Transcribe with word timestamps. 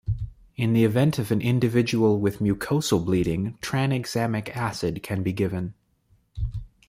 In 0.55 0.73
the 0.73 0.83
event 0.83 1.19
of 1.19 1.29
an 1.31 1.41
individual 1.41 2.19
with 2.19 2.39
mucosal 2.39 3.05
bleeding 3.05 3.59
tranexamic 3.61 4.49
acid 4.49 5.03
can 5.03 5.21
be 5.21 5.31
given. 5.31 5.75